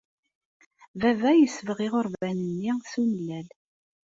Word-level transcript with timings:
Baba 0.99 1.29
yesbeɣ 1.35 1.77
iɣerban-nni 1.85 2.73
s 2.91 2.93
umellal. 3.01 3.47